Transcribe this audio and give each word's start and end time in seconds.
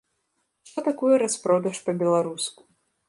Што 0.69 0.79
такое 0.87 1.15
распродаж 1.23 1.75
па-беларуску? 1.91 2.61